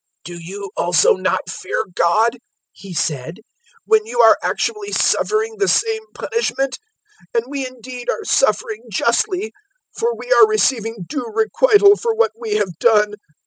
"Do 0.23 0.39
you 0.39 0.71
also 0.75 1.13
not 1.13 1.47
fear 1.47 1.85
God," 1.93 2.39
he 2.71 2.91
said, 2.91 3.41
"when 3.85 4.03
you 4.07 4.19
are 4.19 4.35
actually 4.41 4.91
suffering 4.93 5.57
the 5.59 5.67
same 5.67 6.01
punishment? 6.15 6.79
023:041 7.35 7.37
And 7.37 7.45
we 7.51 7.67
indeed 7.67 8.09
are 8.09 8.25
suffering 8.25 8.85
justly, 8.91 9.53
for 9.95 10.15
we 10.15 10.33
are 10.33 10.47
receiving 10.47 11.03
due 11.05 11.31
requital 11.31 11.95
for 11.97 12.15
what 12.15 12.31
we 12.35 12.55
have 12.55 12.79
done. 12.79 13.13